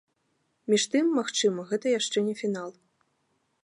Між 0.73 0.85
тым, 0.93 1.05
магчыма, 1.19 1.67
гэта 1.73 1.85
яшчэ 1.99 2.27
не 2.31 2.35
фінал. 2.45 2.69